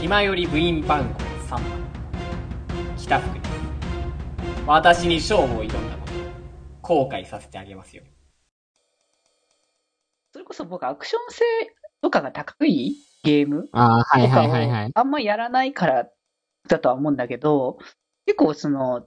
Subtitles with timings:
[0.00, 1.62] 暇より部員番号3番
[2.96, 3.44] 北福に
[4.66, 8.02] 私に勝負を挑んだこと後悔させてあげますよ。
[10.32, 11.44] それこそ僕、アクション性
[12.00, 12.94] とかが高い？
[13.24, 13.68] ゲーム？
[13.72, 14.70] ああ、はいとかをはいはい。
[14.70, 14.90] はい。
[14.94, 16.08] あんまやらないから
[16.66, 17.76] だとは思うんだけど、
[18.24, 19.06] 結構その、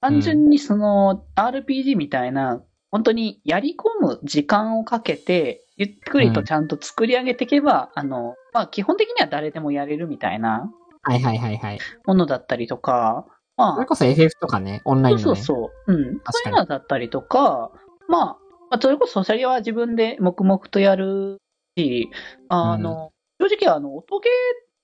[0.00, 10.70] 単純にその RPG みたいな、本当にやり込む時間をかけて、ゆっくりとちゃんと作り上げていけば、あの、まあ基本的には誰でもやれるみたいな
[11.02, 11.78] はいはいはいはい。
[12.04, 15.24] ものだったりとか、まあそれ、こそ FF とかね、オンラインのね。
[15.24, 15.94] そうそうそう。
[15.94, 16.04] うん。
[16.04, 17.70] そういうのだったりとか、
[18.08, 18.24] まあ、
[18.70, 21.38] まあ、それこそソシャゲは自分で黙々とやる
[21.76, 22.10] し、
[22.48, 24.28] あの、正直あの、音ゲ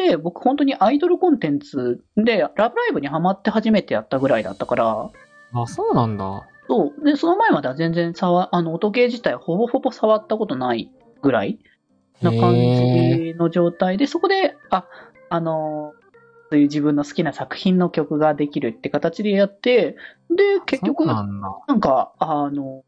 [0.00, 5.10] ーって僕本当にアイドルコンテンツで、ラブライブにハマって初めてやったぐらいだったから、
[5.52, 6.46] あ、そうなんだ。
[6.68, 7.04] そう。
[7.04, 10.90] で、その前までは全然触、あの、音ゲー自体ほぼほぼ触ったことない
[11.22, 11.58] ぐらい
[12.20, 14.86] な感じの状態で、そこで、あ、
[15.30, 15.94] あの、
[16.50, 19.96] そういう自分の好きな作品の曲ができるって形でやって、
[20.30, 22.84] で、結局、なんか、あの、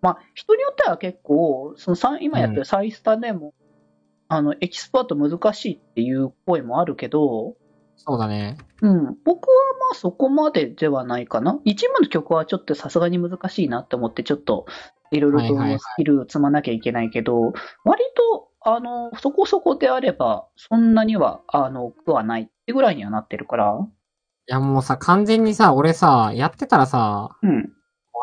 [0.00, 3.54] まあ、人によっては結構、そのさ今やってるサイスタでも、
[4.28, 7.56] あの、エキスパート難しいっていう声もあるけど、
[7.96, 8.58] そうだね。
[8.82, 11.58] うん、僕はまあそこまでではないかな。
[11.64, 14.66] 一部の曲はちょっとさすがに難しいなって思って、ちょっと
[15.10, 17.52] いろいろとはいはいはいスキル積まなきゃいけないけど、
[17.84, 23.78] 割と、あの、そこそこであれば、そんなには、あの、苦はないってぐらいにはなってるから、
[24.46, 27.72] いやもうさ、完全にさ、俺さ、やってたらさ、うん。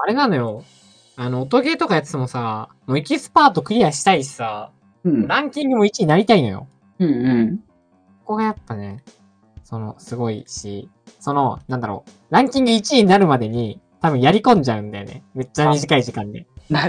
[0.03, 0.63] あれなのよ。
[1.15, 4.71] あの、音ゲーとかやっててもさ、もうエキスパートクリアしたいしさ、
[5.03, 5.27] うん。
[5.27, 6.67] ランキングも1位になりたいのよ。
[6.99, 7.57] うんうん。
[7.57, 7.63] こ
[8.25, 9.03] こがやっぱね、
[9.71, 10.89] その、すごいし、
[11.21, 15.23] その、なんだろう、ランキング1位になるまでに、多分やり込んじゃうんだよね。
[15.33, 16.45] めっちゃ短い時間で。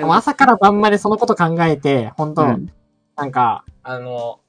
[0.08, 2.66] 朝から晩までそのこと考えて、本当、うん
[3.14, 4.40] なんか、あの、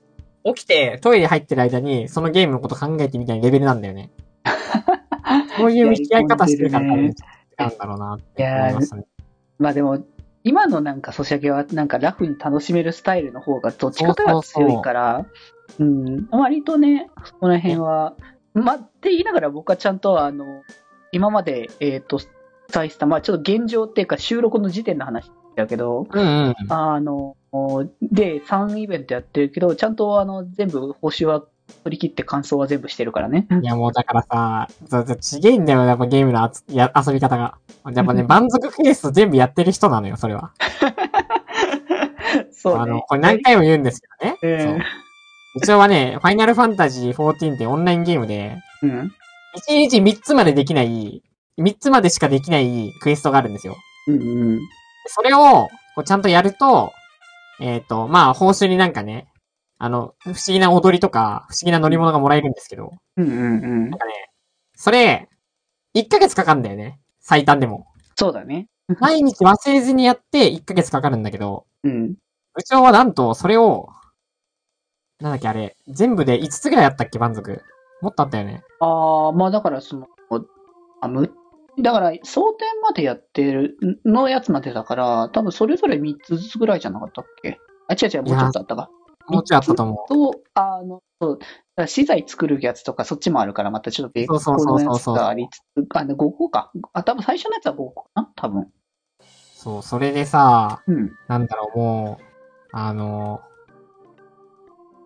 [0.45, 4.09] 起きてトイレ入ってる間に、そのゲームのこと考えてみたいなレベルなんだよね。
[5.57, 9.03] そういう向き合い方してるから、多分違うんだろうなって思いますね。
[9.59, 9.99] まあでも、
[10.43, 15.27] 今のなんかソシャゲはなんかラフに楽しめるスタイルの方がどっちかというと強いから、う
[15.83, 18.15] ん、割とね、そこら辺は、
[18.53, 20.45] まあって言いながら僕はちゃんとあの、
[21.11, 22.19] 今まで、えっ、と、
[22.71, 26.55] 伝えした、まあちょっと現状っていうか収録の時点の話だけど、うんうん。
[26.69, 27.35] あの、
[28.01, 31.43] で、3イベントやってるけど、ちゃんとあの、全部報酬は
[31.83, 33.47] 取り切って感想は全部してるからね。
[33.61, 37.57] いやもうだからさ、ちげえんだよ、やっぱゲームのあつや遊び方が。
[37.93, 40.51] やっぱね、 満足ケース全部やってる人なのよ、それは。
[42.51, 43.01] そうねあの、。
[43.01, 44.37] これ何回も言うんですけどね。
[44.43, 45.02] ええそう。
[45.55, 49.11] 一応はね、ファイナルファンタジー14ってオンラインゲームで、うん。
[49.69, 51.21] 1日3つまでできない、
[51.59, 53.75] 3つまでしかできないクエストがあるんですよ。
[54.07, 54.59] うんうん。
[55.07, 56.91] それを、こうちゃんとやると、
[57.61, 59.27] えっ、と、まあ、報酬になんかね、
[59.77, 63.99] あの、不思議な踊りとか、不思議な乗り物がもらえるんですけど、うんうんうんなん。
[63.99, 64.13] かね、
[64.75, 65.29] それ、
[65.95, 66.99] 1ヶ月かかるんだよね。
[67.19, 67.85] 最短でも。
[68.15, 68.67] そうだね。
[68.99, 72.15] 毎日忘れずにやって1ヶ月かかるんだけど、うん。
[72.55, 73.89] 部長はなんと、それを、
[75.23, 77.61] なんだっけあれ、全部で5つぐらいあったっけ満足。
[78.01, 78.61] もっとあったよね。
[78.81, 80.07] ああ、まあだからその、
[80.99, 81.33] あ、む、
[81.79, 87.57] だから、争点までやってるのやつまでだから、多分それぞれ3つずつぐらいじゃなかったっけ？
[87.87, 88.89] あ、違う違う、もうちょっとあったか。
[89.29, 91.39] もうちょいあったと思と、あの、そ
[91.77, 96.69] う、資材作るやつとかそっちもあるから、またちょっと別個のやつがありつつ、あ、で5個か。
[96.91, 98.29] あ、多分最初のやつは5個かな？
[98.35, 98.63] 多分。
[98.63, 98.67] う。
[99.55, 101.11] そう、それでさ、うん。
[101.29, 102.23] なんだろう、もう、
[102.73, 103.39] あの、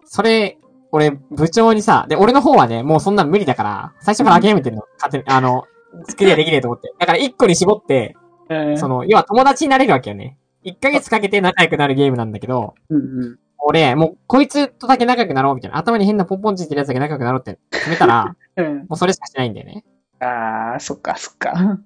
[0.07, 0.57] それ、
[0.91, 4.83] 俺、部長にさ、で、俺の方はね、もうそんなん無理だから、最初から諦めてるの。
[4.97, 5.65] 勝手に、あの、
[6.17, 6.93] クリアできねえと思って。
[6.99, 8.15] だから1個に絞って、
[8.49, 10.37] えーその、要は友達になれるわけよね。
[10.63, 13.39] 1ヶ月かけて仲良くなるゲームなんだけど、うんうん。
[13.59, 15.77] 俺、もう、こいつとだけ仲良くなろうみたいな。
[15.77, 18.77] 頭に変なポンポンついてるやつだけ仲良くなろうって決めたら、 うん。
[18.79, 19.83] もうそれしかしないんだよね。
[20.19, 21.79] ああ、そっかそっか。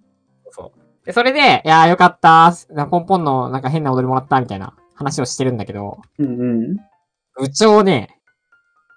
[0.51, 1.05] そう。
[1.05, 6.77] で、それで、いやーよかったー、ポンポンのなんか変な踊りもらったみたいな話をしてるんだけど、うんうん。
[7.39, 8.19] 部長ね、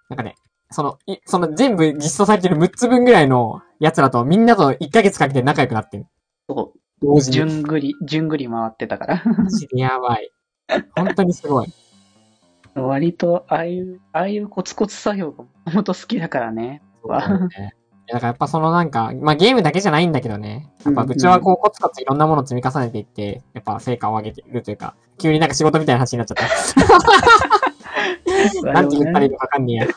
[0.09, 0.34] なんかね、
[0.71, 6.07] その、い、その全部実装されてる6つ分ぐらいの奴らとみんなと1ヶ月かけて仲良くなってる。
[6.48, 6.78] そう。
[7.01, 7.36] 同時に。
[7.36, 9.22] 順繰り、順繰り回ってたから。
[9.72, 10.31] やばい。
[10.97, 11.72] 本当にすごい。
[12.75, 16.83] 割と、ああいう、ああいうコツコツ作業がもともと好きだからね。
[17.03, 17.75] そうね
[18.07, 20.71] だからやっぱそのなんか、まあゲームだけじゃないんだけどね。
[20.84, 27.53] やっぱ部長はこうコツコツいろんなものを積み重ねていって、やっぱ成果を上げてるというか、急になんか仕事みたいな話になっちゃった。
[28.63, 29.85] なんて言ったらいいのかわかんねえや。
[29.85, 29.89] い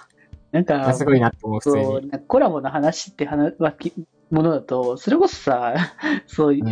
[0.52, 2.12] なんやか、すごいなって思う、普通に。
[2.28, 3.94] コラボの話って話はき
[4.32, 5.76] ものだと、それこそさ、
[6.28, 6.64] そう、うん。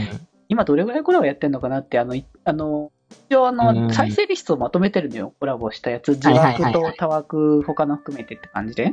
[0.48, 2.92] 今どれぐらいコラボやってんのかなって、あの、いあの、
[3.30, 6.14] 一応あうんの、再生リストをまとめてるのよ、コラボしたやつ。
[6.14, 8.84] 自枠と他枠、他の含めてって感じで。
[8.84, 8.90] は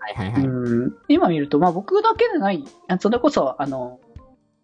[0.00, 0.44] はいはいはい。
[0.44, 4.00] うん、今見ると、まあ僕だけでない、あそれこそ、あの、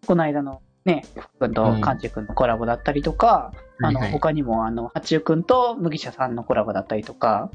[0.05, 3.51] この間のね、福君とカンチェ君のコラボだったりとか、
[3.83, 7.51] あの、はいはい他にも、あの、八中君と麦茶さんのコラボだったりとか、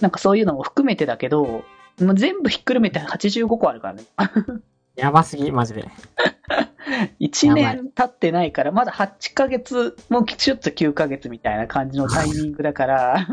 [0.00, 1.64] なんかそういうのも含めてだけど、
[2.00, 4.02] もう全部ひっくるめて85個あるからね。
[4.96, 5.84] やばすぎ、マジで。
[7.20, 13.26] 1やばい年経ってないから、まだ8ヶ月、もうちょっと9ヶ月みたいな感じの タイミングだから、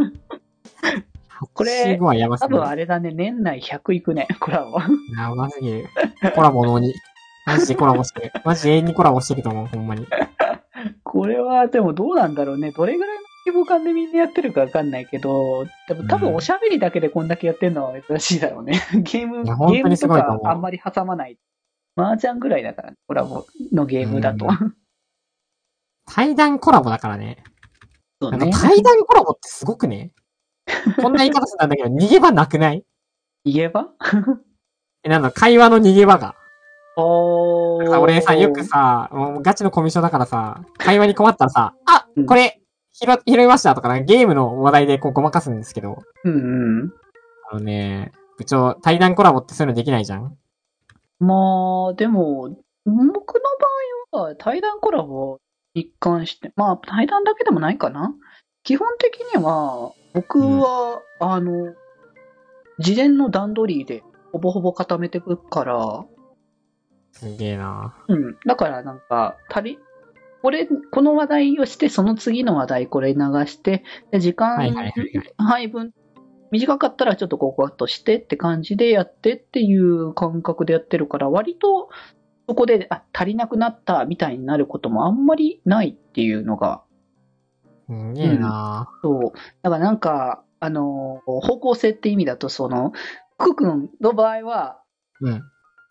[1.53, 2.49] これ85はやばす多。
[2.49, 4.79] 分あれだね、年内100いくね、コラボ。
[5.17, 5.89] やばすぎる。
[6.35, 6.93] コラボの鬼。
[7.53, 8.31] マジでコラボしてる。
[8.43, 10.07] マジで永遠にコラボしてると思う、ほんまに。
[11.03, 12.71] これはでもどうなんだろうね。
[12.71, 18.81] どれぐらいの規模感でみんなやってるかわかんないけど、でも多分うんおしゃべりだけでこんだけやってるのは珍しいだろうね。
[19.01, 21.37] ゲーム、ゲームとかあんまり挟まない。
[21.95, 24.45] 麻雀ぐらいだから、コラボのゲームだと。
[24.45, 24.49] う
[26.05, 27.43] 対談コラボだからね。
[28.21, 28.51] そうね。
[28.51, 30.13] 対談コラボってすごくね。
[31.01, 32.85] こんな言い方するんだけど、逃げ場なくない？
[33.45, 33.89] 言えば
[35.03, 36.35] え、なんだ、会話の逃げ場が。
[37.01, 42.61] 俺さ、よくさ、もうガチのコミュ障だからさ、会話に困ったらさ、あうんこれ、
[42.93, 46.93] 拾、拾いましたとか、なんかゲームの話題でこうごまかすんですけど、うんうん。
[47.51, 50.37] あのね、部長、対談コラボってそういうのできないじゃん
[51.19, 52.49] まあ、でも、
[52.85, 53.41] 僕の
[54.11, 55.39] 場合は対談コラボ
[55.75, 58.13] に関して、まあ、対談だけでもないかな。
[58.63, 61.73] 基本的には、僕は、あの、
[62.79, 66.05] 事前の段取りでほぼほぼ固めてくから、
[67.11, 68.37] すげえなうん。
[68.45, 69.79] だからなんか、足り、
[70.41, 74.73] これ、この話題をして、その次の話題これ流して、で時間
[75.37, 75.91] 配分、
[76.51, 81.89] 短かったらちょっとこことしてって感じでやってっていう感覚でやってるから、割と
[82.49, 86.81] そこで、あ、足りなくなったみたいになることもあんまりないっていうのが、
[87.87, 89.37] すげえなそう。
[89.61, 92.91] だからなんか、あの、方向性って意味だと、その、
[93.37, 94.81] 福君の場合は、
[95.21, 95.43] うん。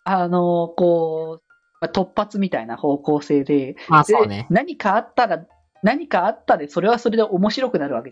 [0.03, 1.43] あの、こう、
[1.81, 4.47] まあ突発みたいな方向性で、まあでそうね。
[4.49, 5.45] 何かあったら、
[5.83, 8.11] 何かあったで、それはそれで面白くなるわけ。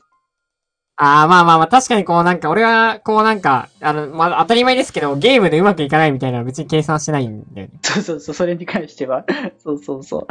[1.00, 7.80] ああ、まあまあまあ、確かにこうなんか、俺は、こうなんか、あの、まあ当たり前ですけど、ゲームでうまくいかないみたいなのは別に計算してないんだよね。
[7.84, 9.24] そうそうそう、それに関しては。
[9.64, 10.28] そうそうそう。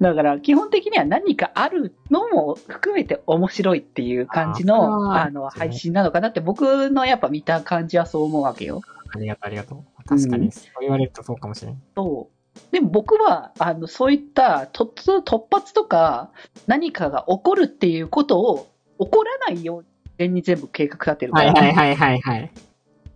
[0.00, 8.82] だから、基本的には何かあるのも含めて面白いっていう感じの、あの、配信なのかなって、僕のやっぱ見た感じはそう思うわけよ。
[9.12, 9.99] ありがとう、ありがとう。
[10.10, 11.82] 確かうんに、そう言われるとそうかもしれん。
[11.96, 12.60] そう。
[12.72, 16.32] でも僕は、あの、そういった突、突発とか、
[16.66, 18.68] 何かが起こるっていうことを、
[18.98, 19.84] 起こらないよ
[20.18, 21.52] うに、全部計画立てるかはら。
[21.52, 22.50] いはいはいはいはい。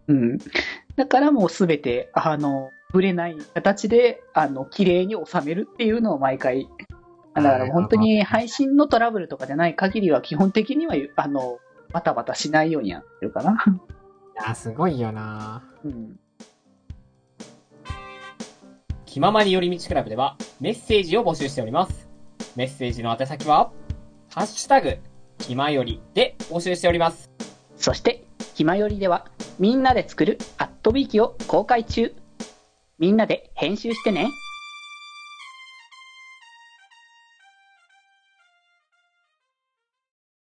[0.08, 0.38] うん。
[0.96, 6.68] だからもうすべて、あの、ぶれない形で、あの、綺麗に収めるっていうのを毎回。
[7.34, 11.58] だから本当に配信のトラブルとかでない限りは基本的には、あの、
[11.92, 13.52] バタバタしないようにやってるかな。
[13.52, 13.54] い
[14.36, 16.18] やー、すごいよなうん。
[19.14, 22.08] 気ままに寄り道クラブではメッセージを募集しております。
[22.56, 23.70] メッセージの宛先は、
[24.28, 24.98] ハッシュタグ、
[25.38, 27.30] 気まよりで募集しております。
[27.76, 28.24] そして、
[28.56, 29.28] 気まよりでは、
[29.60, 32.12] みんなで作るアットビーキを公開中。
[32.98, 34.30] みんなで編集してね。